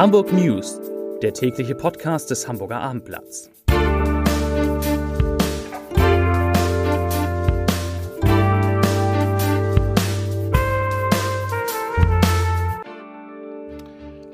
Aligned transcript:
Hamburg 0.00 0.32
News, 0.32 0.80
der 1.20 1.34
tägliche 1.34 1.74
Podcast 1.74 2.30
des 2.30 2.48
Hamburger 2.48 2.80
Abendblatts. 2.80 3.50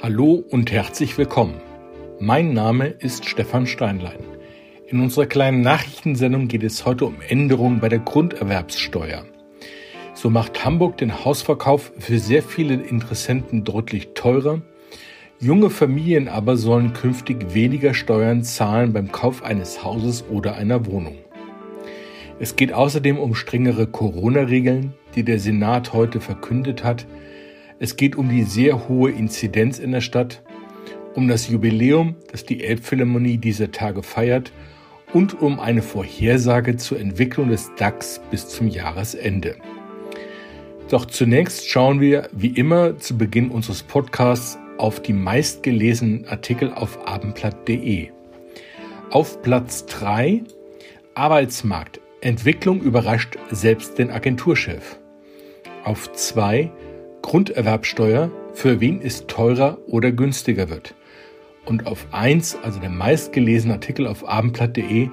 Hallo 0.01 0.45
und 0.51 0.71
herzlich 0.71 1.19
willkommen. 1.19 1.61
Mein 2.21 2.53
Name 2.53 2.87
ist 2.87 3.25
Stefan 3.25 3.67
Steinlein. 3.67 4.21
In 4.87 5.01
unserer 5.01 5.27
kleinen 5.27 5.63
Nachrichtensendung 5.63 6.47
geht 6.47 6.63
es 6.63 6.87
heute 6.87 7.07
um 7.07 7.17
Änderungen 7.27 7.81
bei 7.81 7.89
der 7.89 7.99
Grunderwerbssteuer. 7.99 9.25
So 10.15 10.31
macht 10.31 10.65
Hamburg 10.65 10.99
den 10.99 11.25
Hausverkauf 11.25 11.91
für 11.99 12.21
sehr 12.21 12.45
viele 12.45 12.75
Interessenten 12.75 13.65
deutlich 13.65 14.11
teurer. 14.15 14.63
Junge 15.39 15.69
Familien 15.69 16.29
aber 16.29 16.57
sollen 16.57 16.95
künftig 16.95 17.53
weniger 17.53 17.93
Steuern 17.93 18.43
zahlen 18.43 18.95
beim 18.95 19.13
Kauf 19.13 19.43
eines 19.43 19.85
Hauses 19.85 20.25
oder 20.31 20.57
einer 20.57 20.87
Wohnung. 20.87 21.19
Es 22.41 22.57
geht 22.57 22.73
außerdem 22.73 23.19
um 23.19 23.35
strengere 23.35 23.87
Corona-Regeln, 23.87 24.95
die 25.15 25.25
der 25.25 25.39
Senat 25.39 25.93
heute 25.93 26.21
verkündet 26.21 26.85
hat. 26.85 27.07
Es 27.79 27.97
geht 27.97 28.17
um 28.17 28.31
die 28.31 28.45
sehr 28.45 28.89
hohe 28.89 29.11
Inzidenz 29.11 29.79
in 29.79 29.93
der 29.93 30.01
Stadt, 30.01 30.43
um 31.15 31.29
das 31.29 31.49
Jubiläum, 31.49 32.17
das 32.33 32.47
die 32.47 32.65
Elbphilharmonie 32.65 33.37
dieser 33.37 33.71
Tage 33.71 34.03
feiert 34.03 34.53
und 35.13 35.43
um 35.43 35.61
eine 35.61 35.83
Vorhersage 35.83 36.77
zur 36.77 36.99
Entwicklung 36.99 37.51
des 37.51 37.71
DAX 37.77 38.23
bis 38.31 38.49
zum 38.49 38.69
Jahresende. 38.69 39.57
Doch 40.89 41.05
zunächst 41.05 41.69
schauen 41.69 42.01
wir, 42.01 42.31
wie 42.33 42.49
immer 42.49 42.99
zu 42.99 43.19
Beginn 43.19 43.51
unseres 43.51 43.83
Podcasts, 43.83 44.59
auf 44.79 45.01
die 45.01 45.13
meistgelesenen 45.13 46.27
Artikel 46.29 46.73
auf 46.73 47.07
abendblatt.de. 47.07 48.09
Auf 49.11 49.43
Platz 49.43 49.87
3 49.87 50.43
Arbeitsmarkt. 51.15 52.01
Entwicklung 52.21 52.81
überrascht 52.81 53.37
selbst 53.51 53.99
den 53.99 54.11
Agenturchef. 54.11 54.99
Auf 55.85 56.13
2 56.13 56.71
Grunderwerbsteuer. 57.23 58.31
Für 58.53 58.81
wen 58.81 59.03
es 59.03 59.27
teurer 59.27 59.77
oder 59.87 60.13
günstiger 60.13 60.71
wird 60.71 60.95
und 61.67 61.87
auf 61.87 62.07
1, 62.13 62.59
also 62.63 62.81
der 62.81 62.91
meistgelesene 62.91 63.75
Artikel 63.75 64.07
auf 64.07 64.27
abendblatt.de, 64.27 65.11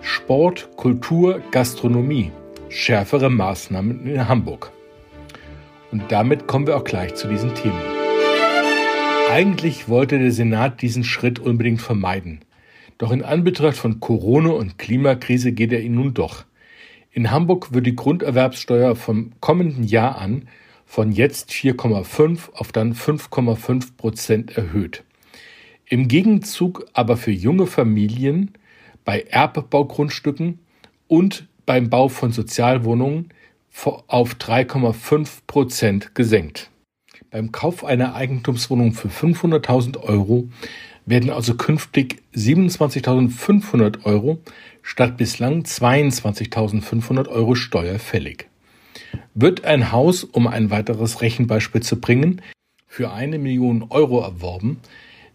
Sport, 0.00 0.70
Kultur, 0.76 1.40
Gastronomie, 1.50 2.32
schärfere 2.68 3.30
Maßnahmen 3.30 4.06
in 4.06 4.28
Hamburg. 4.28 4.72
Und 5.92 6.10
damit 6.10 6.46
kommen 6.46 6.66
wir 6.66 6.76
auch 6.76 6.84
gleich 6.84 7.14
zu 7.14 7.28
diesen 7.28 7.54
Themen. 7.54 7.99
Eigentlich 9.30 9.88
wollte 9.88 10.18
der 10.18 10.32
Senat 10.32 10.82
diesen 10.82 11.04
Schritt 11.04 11.38
unbedingt 11.38 11.80
vermeiden. 11.80 12.40
Doch 12.98 13.12
in 13.12 13.22
Anbetracht 13.22 13.76
von 13.76 14.00
Corona 14.00 14.50
und 14.50 14.76
Klimakrise 14.76 15.52
geht 15.52 15.70
er 15.70 15.80
ihn 15.82 15.94
nun 15.94 16.14
doch. 16.14 16.44
In 17.12 17.30
Hamburg 17.30 17.72
wird 17.72 17.86
die 17.86 17.94
Grunderwerbssteuer 17.94 18.96
vom 18.96 19.30
kommenden 19.38 19.84
Jahr 19.84 20.18
an 20.18 20.48
von 20.84 21.12
jetzt 21.12 21.52
4,5 21.52 22.54
auf 22.54 22.72
dann 22.72 22.92
5,5 22.92 23.96
Prozent 23.96 24.56
erhöht. 24.56 25.04
Im 25.86 26.08
Gegenzug 26.08 26.86
aber 26.92 27.16
für 27.16 27.30
junge 27.30 27.68
Familien 27.68 28.50
bei 29.04 29.20
Erbbaugrundstücken 29.20 30.58
und 31.06 31.46
beim 31.66 31.88
Bau 31.88 32.08
von 32.08 32.32
Sozialwohnungen 32.32 33.28
auf 34.08 34.34
3,5 34.34 35.28
Prozent 35.46 36.16
gesenkt. 36.16 36.69
Beim 37.30 37.52
Kauf 37.52 37.84
einer 37.84 38.14
Eigentumswohnung 38.16 38.92
für 38.92 39.08
500.000 39.08 39.98
Euro 40.02 40.48
werden 41.06 41.30
also 41.30 41.54
künftig 41.54 42.22
27.500 42.34 44.04
Euro 44.04 44.38
statt 44.82 45.16
bislang 45.16 45.62
22.500 45.62 47.28
Euro 47.28 47.54
Steuer 47.54 47.98
fällig. 48.00 48.48
Wird 49.34 49.64
ein 49.64 49.92
Haus, 49.92 50.24
um 50.24 50.48
ein 50.48 50.70
weiteres 50.70 51.22
Rechenbeispiel 51.22 51.82
zu 51.82 52.00
bringen, 52.00 52.42
für 52.86 53.12
eine 53.12 53.38
Million 53.38 53.86
Euro 53.90 54.20
erworben, 54.20 54.80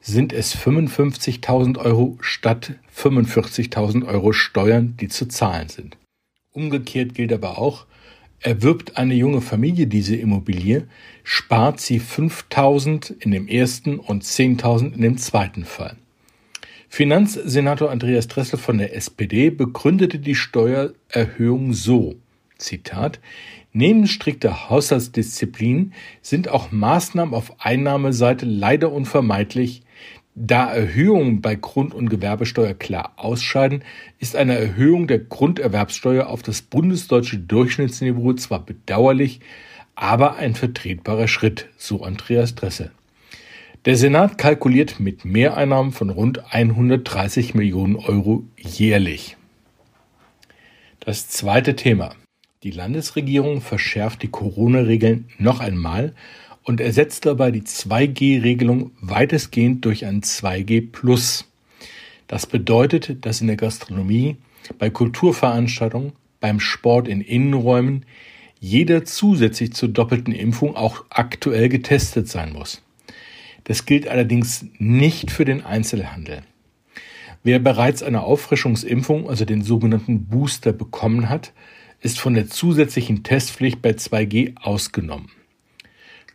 sind 0.02 0.34
es 0.34 0.56
55.000 0.56 1.78
Euro 1.78 2.18
statt 2.20 2.74
45.000 2.96 4.06
Euro 4.06 4.34
Steuern, 4.34 4.98
die 5.00 5.08
zu 5.08 5.28
zahlen 5.28 5.70
sind. 5.70 5.98
Umgekehrt 6.52 7.16
gilt 7.16 7.32
aber 7.32 7.58
auch, 7.58 7.86
erwirbt 8.40 8.98
eine 8.98 9.16
junge 9.16 9.42
Familie 9.42 9.88
diese 9.88 10.16
Immobilie, 10.16 10.88
spart 11.24 11.80
sie 11.80 12.00
5.000 12.00 13.16
in 13.20 13.32
dem 13.32 13.48
ersten 13.48 14.00
und 14.00 14.24
10.000 14.24 14.94
in 14.94 15.02
dem 15.02 15.18
zweiten 15.18 15.66
Fall. 15.66 15.98
Finanzsenator 16.90 17.92
Andreas 17.92 18.28
Dressel 18.28 18.60
von 18.60 18.78
der 18.78 18.96
SPD 18.96 19.50
begründete 19.50 20.20
die 20.20 20.36
Steuererhöhung 20.36 21.74
so, 21.74 22.16
Zitat, 22.58 23.20
Neben 23.78 24.08
strikter 24.08 24.70
Haushaltsdisziplin 24.70 25.92
sind 26.22 26.48
auch 26.48 26.72
Maßnahmen 26.72 27.34
auf 27.34 27.60
Einnahmeseite 27.60 28.46
leider 28.46 28.90
unvermeidlich, 28.90 29.82
da 30.36 30.72
Erhöhungen 30.74 31.42
bei 31.42 31.56
Grund- 31.56 31.94
und 31.94 32.10
Gewerbesteuer 32.10 32.74
klar 32.74 33.14
ausscheiden, 33.16 33.84
ist 34.20 34.36
eine 34.36 34.58
Erhöhung 34.58 35.08
der 35.08 35.20
Grunderwerbsteuer 35.20 36.28
auf 36.28 36.44
das 36.44 36.62
bundesdeutsche 36.62 37.38
Durchschnittsniveau 37.38 38.34
zwar 38.34 38.66
bedauerlich, 38.66 39.40
aber 39.96 40.36
ein 40.36 40.54
vertretbarer 40.54 41.30
Schritt, 41.30 41.70
so 41.78 42.04
Andreas 42.04 42.54
Dressel. 42.54 42.92
Der 43.86 43.96
Senat 43.96 44.38
kalkuliert 44.38 45.00
mit 45.00 45.24
Mehreinnahmen 45.24 45.94
von 45.94 46.10
rund 46.10 46.54
130 46.54 47.54
Millionen 47.54 47.96
Euro 47.96 48.44
jährlich. 48.58 49.38
Das 51.00 51.30
zweite 51.30 51.76
Thema. 51.76 52.16
Die 52.64 52.72
Landesregierung 52.72 53.62
verschärft 53.62 54.24
die 54.24 54.28
Corona-Regeln 54.28 55.30
noch 55.38 55.60
einmal 55.60 56.16
und 56.66 56.82
ersetzt 56.82 57.26
dabei 57.26 57.52
die 57.52 57.62
2G-Regelung 57.62 58.92
weitestgehend 59.00 59.86
durch 59.86 60.06
ein 60.06 60.22
2G 60.22 60.92
Plus. 60.92 61.46
Das 62.28 62.48
bedeutet, 62.48 63.26
dass 63.26 63.40
in 63.40 63.48
der 63.48 63.56
Gastronomie, 63.56 64.38
bei 64.80 64.90
Kulturveranstaltungen, 64.90 66.14
beim 66.42 66.60
Sport 66.60 67.08
in 67.08 67.22
Innenräumen 67.22 68.06
jeder 68.60 69.06
zusätzlich 69.06 69.74
zur 69.74 69.90
doppelten 69.90 70.34
Impfung 70.34 70.76
auch 70.76 71.06
aktuell 71.10 71.70
getestet 71.70 72.28
sein 72.28 72.52
muss. 72.52 72.82
Das 73.66 73.86
gilt 73.86 74.08
allerdings 74.08 74.66
nicht 74.80 75.30
für 75.30 75.46
den 75.46 75.64
Einzelhandel. 75.64 76.42
Wer 77.44 77.60
bereits 77.60 78.02
eine 78.02 78.24
Auffrischungsimpfung, 78.24 79.30
also 79.30 79.46
den 79.46 79.62
sogenannten 79.62 80.26
Booster, 80.26 80.74
bekommen 80.74 81.30
hat, 81.30 81.54
ist 82.02 82.20
von 82.20 82.34
der 82.34 82.50
zusätzlichen 82.50 83.24
Testpflicht 83.24 83.84
bei 83.84 83.92
2G 83.92 84.58
ausgenommen. 84.58 85.30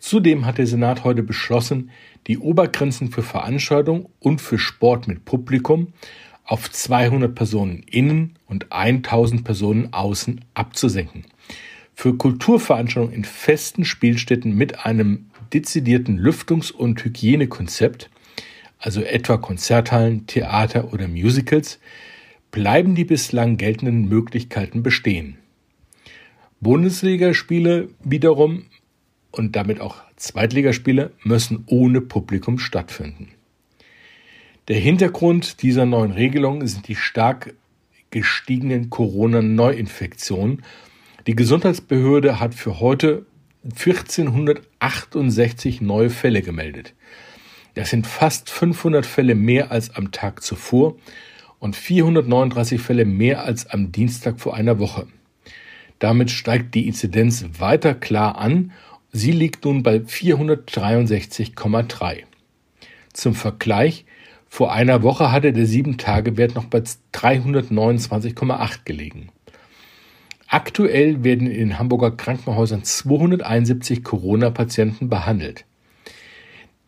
Zudem 0.00 0.46
hat 0.46 0.56
der 0.56 0.66
Senat 0.66 1.04
heute 1.04 1.22
beschlossen, 1.22 1.90
die 2.26 2.38
Obergrenzen 2.38 3.10
für 3.10 3.22
Veranstaltungen 3.22 4.06
und 4.18 4.40
für 4.40 4.58
Sport 4.58 5.06
mit 5.06 5.26
Publikum 5.26 5.92
auf 6.44 6.70
200 6.70 7.34
Personen 7.34 7.84
innen 7.84 8.38
und 8.46 8.72
1000 8.72 9.44
Personen 9.44 9.92
außen 9.92 10.40
abzusenken. 10.54 11.26
Für 11.94 12.16
Kulturveranstaltungen 12.16 13.14
in 13.14 13.24
festen 13.24 13.84
Spielstätten 13.84 14.56
mit 14.56 14.86
einem 14.86 15.26
dezidierten 15.52 16.18
Lüftungs- 16.18 16.72
und 16.72 17.04
Hygienekonzept, 17.04 18.08
also 18.78 19.02
etwa 19.02 19.36
Konzerthallen, 19.36 20.26
Theater 20.26 20.94
oder 20.94 21.08
Musicals, 21.08 21.78
bleiben 22.50 22.94
die 22.94 23.04
bislang 23.04 23.58
geltenden 23.58 24.08
Möglichkeiten 24.08 24.82
bestehen. 24.82 25.36
Bundesligaspiele 26.60 27.90
wiederum 28.02 28.64
und 29.32 29.56
damit 29.56 29.80
auch 29.80 29.97
Zweitligaspiele 30.16 31.12
müssen 31.22 31.65
ohne 31.66 32.00
Publikum 32.00 32.59
stattfinden. 32.59 33.28
Der 34.68 34.78
Hintergrund 34.78 35.62
dieser 35.62 35.86
neuen 35.86 36.12
Regelung 36.12 36.66
sind 36.66 36.88
die 36.88 36.97
stark 36.97 37.54
gestiegenen 38.10 38.91
Corona-Neuinfektionen. 38.91 40.62
Die 41.27 41.34
Gesundheitsbehörde 41.34 42.41
hat 42.41 42.54
für 42.54 42.80
heute 42.80 43.24
1468 43.65 45.80
neue 45.80 46.10
Fälle 46.10 46.42
gemeldet. 46.42 46.94
Das 47.74 47.91
sind 47.91 48.06
fast 48.06 48.50
500 48.50 49.06
Fälle 49.06 49.34
mehr 49.34 49.71
als 49.71 49.94
am 49.94 50.12
Tag 50.12 50.42
zuvor 50.42 50.97
und 51.59 51.77
439 51.77 52.80
Fälle 52.80 53.04
mehr 53.04 53.44
als 53.44 53.66
am 53.66 53.92
Dienstag 53.92 54.41
vor 54.41 54.54
einer 54.54 54.78
Woche. 54.78 55.06
Damit 55.98 56.30
steigt 56.30 56.74
die 56.74 56.88
Inzidenz 56.88 57.44
weiter 57.59 57.94
klar 57.94 58.38
an 58.38 58.72
Sie 59.12 59.33
liegt 59.33 59.65
nun 59.65 59.83
bei 59.83 59.97
463,3. 59.97 62.18
Zum 63.12 63.34
Vergleich, 63.34 64.04
vor 64.48 64.72
einer 64.72 65.03
Woche 65.03 65.33
hatte 65.33 65.53
der 65.53 65.66
7-Tage-Wert 65.66 66.54
noch 66.54 66.66
bei 66.66 66.83
329,8 67.12 68.78
gelegen. 68.84 69.30
Aktuell 70.47 71.22
werden 71.22 71.48
in 71.48 71.59
den 71.59 71.78
Hamburger 71.78 72.10
Krankenhäusern 72.10 72.83
271 72.83 74.03
Corona-Patienten 74.03 75.09
behandelt. 75.09 75.65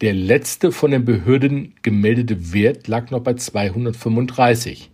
Der 0.01 0.13
letzte 0.13 0.73
von 0.73 0.91
den 0.91 1.05
Behörden 1.05 1.75
gemeldete 1.83 2.53
Wert 2.53 2.89
lag 2.89 3.11
noch 3.11 3.21
bei 3.21 3.35
235. 3.35 4.91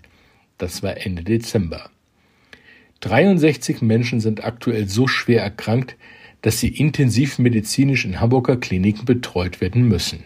Das 0.59 0.83
war 0.83 0.99
Ende 0.99 1.25
Dezember. 1.25 1.89
63 3.01 3.81
Menschen 3.81 4.21
sind 4.21 4.45
aktuell 4.45 4.89
so 4.89 5.07
schwer 5.07 5.43
erkrankt, 5.43 5.97
dass 6.43 6.61
sie 6.61 6.69
intensiv 6.69 7.38
medizinisch 7.38 8.05
in 8.05 8.20
Hamburger 8.20 8.56
Kliniken 8.56 9.05
betreut 9.05 9.61
werden 9.61 9.88
müssen. 9.88 10.25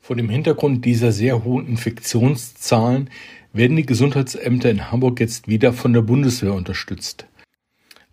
Vor 0.00 0.16
dem 0.16 0.30
Hintergrund 0.30 0.84
dieser 0.84 1.12
sehr 1.12 1.44
hohen 1.44 1.66
Infektionszahlen 1.66 3.10
werden 3.52 3.76
die 3.76 3.86
Gesundheitsämter 3.86 4.70
in 4.70 4.90
Hamburg 4.90 5.20
jetzt 5.20 5.48
wieder 5.48 5.72
von 5.72 5.92
der 5.92 6.02
Bundeswehr 6.02 6.54
unterstützt. 6.54 7.26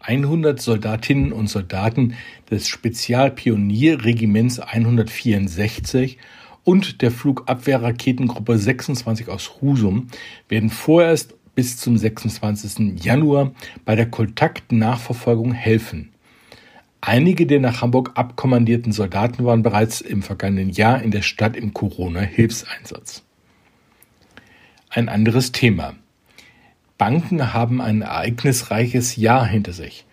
100 0.01 0.61
Soldatinnen 0.61 1.31
und 1.31 1.47
Soldaten 1.47 2.15
des 2.51 2.67
Spezialpionierregiments 2.67 4.59
164 4.59 6.17
und 6.63 7.01
der 7.01 7.11
Flugabwehrraketengruppe 7.11 8.57
26 8.57 9.29
aus 9.29 9.61
Husum 9.61 10.07
werden 10.49 10.69
vorerst 10.69 11.35
bis 11.55 11.77
zum 11.77 11.97
26. 11.97 13.03
Januar 13.03 13.53
bei 13.85 13.95
der 13.95 14.07
Kontaktnachverfolgung 14.07 15.53
helfen. 15.53 16.11
Einige 17.01 17.45
der 17.45 17.59
nach 17.59 17.81
Hamburg 17.81 18.11
abkommandierten 18.15 18.91
Soldaten 18.91 19.45
waren 19.45 19.63
bereits 19.63 20.01
im 20.01 20.23
vergangenen 20.23 20.69
Jahr 20.69 21.01
in 21.01 21.11
der 21.11 21.21
Stadt 21.21 21.55
im 21.55 21.73
Corona-Hilfseinsatz. 21.73 23.23
Ein 24.89 25.09
anderes 25.09 25.51
Thema. 25.51 25.95
Banken 26.97 27.53
haben 27.53 27.81
ein 27.81 28.01
ereignisreiches 28.01 29.17
Jahr 29.17 29.45
hinter 29.45 29.73
sich. 29.73 30.05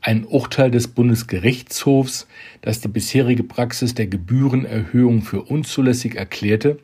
Ein 0.00 0.24
Urteil 0.24 0.70
des 0.70 0.86
Bundesgerichtshofs, 0.88 2.28
das 2.62 2.80
die 2.80 2.88
bisherige 2.88 3.42
Praxis 3.42 3.94
der 3.94 4.06
Gebührenerhöhung 4.06 5.22
für 5.22 5.42
unzulässig 5.42 6.14
erklärte, 6.14 6.78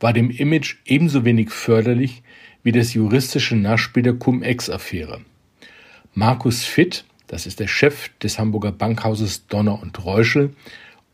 war 0.00 0.14
dem 0.14 0.30
Image 0.30 0.76
ebenso 0.86 1.26
wenig 1.26 1.50
förderlich 1.50 2.22
wie 2.62 2.72
das 2.72 2.94
juristische 2.94 3.54
Nachspiel 3.54 4.02
der 4.02 4.14
Cum-Ex-Affäre. 4.14 5.20
Markus 6.14 6.64
Fitt, 6.64 7.04
das 7.26 7.46
ist 7.46 7.60
der 7.60 7.68
Chef 7.68 8.10
des 8.22 8.38
Hamburger 8.38 8.72
Bankhauses 8.72 9.46
Donner 9.46 9.80
und 9.80 10.04
Reuschel 10.04 10.54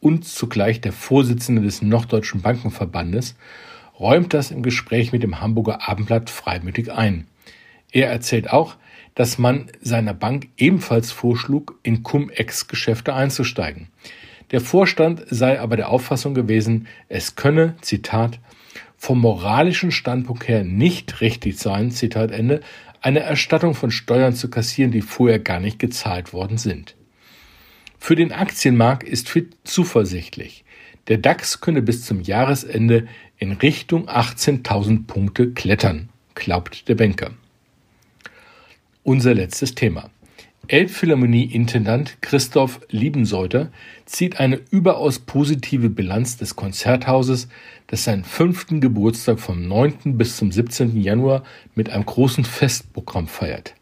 und 0.01 0.25
zugleich 0.25 0.81
der 0.81 0.93
Vorsitzende 0.93 1.63
des 1.63 1.83
Norddeutschen 1.83 2.41
Bankenverbandes, 2.43 3.37
räumt 3.99 4.33
das 4.35 4.51
im 4.51 4.63
Gespräch 4.63 5.13
mit 5.13 5.23
dem 5.23 5.41
Hamburger 5.41 5.89
Abendblatt 5.89 6.31
freimütig 6.31 6.91
ein. 6.91 7.27
Er 7.93 8.11
erzählt 8.11 8.51
auch, 8.51 8.77
dass 9.15 9.39
man 9.39 9.71
seiner 9.81 10.15
Bank 10.15 10.49
ebenfalls 10.57 11.13
vorschlug, 11.13 11.79
in 11.83 12.03
Cum-Ex-Geschäfte 12.03 13.15
einzusteigen. 13.15 13.89
Der 14.51 14.61
Vorstand 14.61 15.23
sei 15.29 15.61
aber 15.61 15.77
der 15.77 15.91
Auffassung 15.91 16.35
gewesen, 16.35 16.87
es 17.09 17.37
könne, 17.37 17.77
Zitat, 17.83 18.41
vom 19.01 19.19
moralischen 19.19 19.93
Standpunkt 19.93 20.47
her 20.47 20.63
nicht 20.63 21.23
richtig 21.23 21.59
sein, 21.59 21.91
Zitat 21.91 22.33
Ende, 22.33 22.61
eine 23.01 23.21
Erstattung 23.21 23.75
von 23.75 23.91
Steuern 23.91 24.35
zu 24.35 24.51
kassieren, 24.51 24.93
die 24.93 25.01
vorher 25.01 25.39
gar 25.39 25.59
nicht 25.59 25.79
gezahlt 25.79 26.35
worden 26.35 26.59
sind. 26.59 26.97
Für 27.99 28.15
den 28.15 28.31
Aktienmarkt 28.31 29.03
ist 29.03 29.31
FIT 29.31 29.57
zuversichtlich. 29.65 30.65
Der 31.09 31.17
DAX 31.17 31.63
könne 31.63 31.81
bis 31.81 32.05
zum 32.05 32.21
Jahresende 32.21 33.09
in 33.39 33.53
Richtung 33.53 34.07
18.000 34.07 35.07
Punkte 35.07 35.51
klettern, 35.53 36.11
glaubt 36.35 36.87
der 36.87 36.95
Banker. 36.95 37.31
Unser 39.03 39.33
letztes 39.33 39.75
Thema. 39.75 40.11
Elbphilharmonie-Intendant 40.71 42.23
Christoph 42.23 42.81
Liebenseuter 42.91 43.73
zieht 44.07 44.39
eine 44.39 44.61
überaus 44.71 45.19
positive 45.19 45.91
Bilanz 45.91 46.37
des 46.37 46.55
Konzerthauses, 46.55 47.49
das 47.89 48.05
seinen 48.05 48.23
fünften 48.23 48.81
Geburtstag 48.81 49.41
vom 49.41 49.67
9. 49.67 50.17
bis 50.17 50.37
zum 50.37 50.53
17. 50.53 51.01
Januar 51.01 51.43
mit 51.75 51.91
einem 51.91 52.07
großen 52.07 52.45
Festprogramm 52.45 53.27
feiert. 53.27 53.75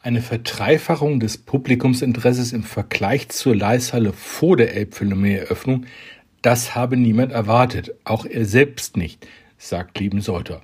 Eine 0.00 0.20
Verdreifachung 0.20 1.20
des 1.20 1.38
Publikumsinteresses 1.38 2.52
im 2.52 2.64
Vergleich 2.64 3.28
zur 3.28 3.54
Leishalle 3.54 4.12
vor 4.12 4.56
der 4.56 4.74
Elbphilharmonie-Eröffnung, 4.74 5.86
das 6.42 6.74
habe 6.74 6.96
niemand 6.96 7.30
erwartet, 7.30 7.94
auch 8.02 8.26
er 8.26 8.46
selbst 8.46 8.96
nicht, 8.96 9.28
sagt 9.58 10.00
Liebenseuter. 10.00 10.62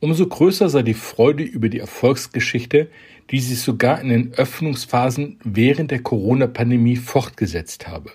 Umso 0.00 0.26
größer 0.26 0.68
sei 0.68 0.82
die 0.82 0.92
Freude 0.92 1.42
über 1.42 1.70
die 1.70 1.78
Erfolgsgeschichte, 1.78 2.90
die 3.30 3.40
sich 3.40 3.60
sogar 3.60 4.00
in 4.00 4.08
den 4.08 4.34
Öffnungsphasen 4.34 5.38
während 5.42 5.90
der 5.90 6.02
Corona-Pandemie 6.02 6.96
fortgesetzt 6.96 7.88
habe. 7.88 8.10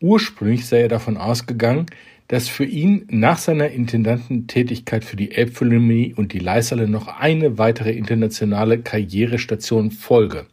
Ursprünglich 0.00 0.66
sei 0.66 0.82
er 0.82 0.88
davon 0.88 1.16
ausgegangen, 1.16 1.86
dass 2.28 2.48
für 2.48 2.64
ihn 2.64 3.06
nach 3.08 3.38
seiner 3.38 3.68
Intendantentätigkeit 3.68 5.04
für 5.04 5.16
die 5.16 5.30
Elbphilharmonie 5.32 6.14
und 6.14 6.32
die 6.32 6.38
Leisale 6.38 6.88
noch 6.88 7.06
eine 7.06 7.56
weitere 7.56 7.92
internationale 7.92 8.80
Karrierestation 8.80 9.90
folge. 9.90 10.46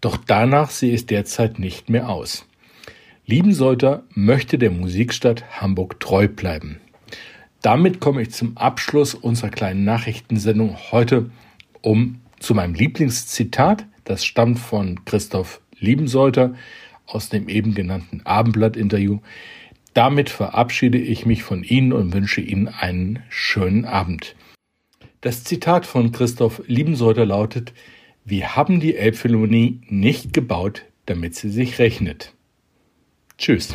Doch 0.00 0.16
danach 0.16 0.70
sehe 0.70 0.94
es 0.94 1.06
derzeit 1.06 1.58
nicht 1.58 1.90
mehr 1.90 2.08
aus. 2.08 2.46
Liebenseuter 3.24 4.04
möchte 4.14 4.58
der 4.58 4.70
Musikstadt 4.70 5.60
Hamburg 5.60 5.98
treu 5.98 6.28
bleiben. 6.28 6.78
Damit 7.60 7.98
komme 7.98 8.22
ich 8.22 8.30
zum 8.30 8.56
Abschluss 8.56 9.14
unserer 9.14 9.50
kleinen 9.50 9.84
Nachrichtensendung 9.84 10.76
heute 10.92 11.30
um 11.80 12.20
zu 12.38 12.54
meinem 12.54 12.74
Lieblingszitat. 12.74 13.86
Das 14.04 14.24
stammt 14.24 14.58
von 14.58 15.04
Christoph 15.04 15.60
Liebenseuter 15.78 16.54
aus 17.06 17.28
dem 17.28 17.48
eben 17.48 17.74
genannten 17.74 18.22
Abendblatt-Interview. 18.24 19.20
Damit 19.94 20.28
verabschiede 20.28 20.98
ich 20.98 21.24
mich 21.24 21.42
von 21.42 21.62
Ihnen 21.64 21.92
und 21.92 22.12
wünsche 22.12 22.40
Ihnen 22.40 22.68
einen 22.68 23.22
schönen 23.28 23.84
Abend. 23.84 24.36
Das 25.20 25.44
Zitat 25.44 25.86
von 25.86 26.12
Christoph 26.12 26.62
Liebenseuter 26.66 27.24
lautet, 27.24 27.72
wir 28.24 28.56
haben 28.56 28.80
die 28.80 28.96
Elbphilharmonie 28.96 29.80
nicht 29.88 30.32
gebaut, 30.32 30.84
damit 31.06 31.34
sie 31.34 31.48
sich 31.48 31.78
rechnet. 31.78 32.34
Tschüss. 33.38 33.74